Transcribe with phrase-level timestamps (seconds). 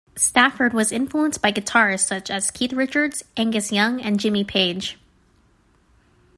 [0.15, 4.97] Stafford was influenced by guitarists such as Keith Richards, Angus Young and Jimmy Page.